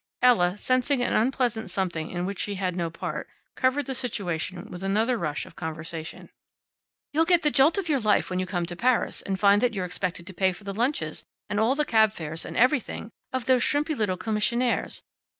Ella, 0.23 0.57
sensing 0.57 1.03
an 1.03 1.13
unpleasant 1.13 1.69
something 1.69 2.09
in 2.09 2.25
which 2.25 2.39
she 2.39 2.55
had 2.55 2.75
no 2.75 2.89
part, 2.89 3.29
covered 3.53 3.85
the 3.85 3.93
situation 3.93 4.65
with 4.71 4.81
another 4.81 5.15
rush 5.15 5.45
of 5.45 5.55
conversation. 5.55 6.31
"You'll 7.13 7.23
get 7.25 7.43
the 7.43 7.51
jolt 7.51 7.77
of 7.77 7.87
your 7.87 7.99
life 7.99 8.27
when 8.31 8.39
you 8.39 8.47
come 8.47 8.65
to 8.65 8.75
Paris 8.75 9.21
and 9.21 9.39
find 9.39 9.61
that 9.61 9.75
you're 9.75 9.85
expected 9.85 10.25
to 10.25 10.33
pay 10.33 10.53
for 10.53 10.63
the 10.63 10.73
lunches, 10.73 11.23
and 11.51 11.59
all 11.59 11.75
the 11.75 11.85
cab 11.85 12.13
fares, 12.13 12.45
and 12.45 12.57
everything, 12.57 13.11
of 13.31 13.45
those 13.45 13.61
shrimpy 13.61 13.93
little 13.95 14.17
commissionaires. 14.17 15.03